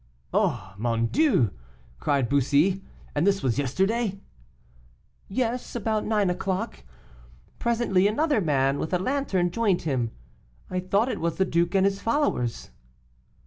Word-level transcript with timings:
"Oh! 0.33 0.73
mon 0.79 1.05
dieu!" 1.05 1.51
cried 1.99 2.27
Bussy; 2.27 2.83
"and 3.13 3.27
this 3.27 3.43
was 3.43 3.59
yesterday?" 3.59 4.19
"Yes, 5.27 5.75
about 5.75 6.07
nine 6.07 6.31
o'clock. 6.31 6.81
Presently, 7.59 8.07
another 8.07 8.41
man, 8.41 8.79
with 8.79 8.93
a 8.95 8.97
lantern, 8.97 9.51
joined 9.51 9.83
him. 9.83 10.09
I 10.71 10.79
thought 10.79 11.09
it 11.11 11.21
was 11.21 11.35
the 11.37 11.45
duke 11.45 11.75
and 11.75 11.85
his 11.85 12.01
followers. 12.01 12.71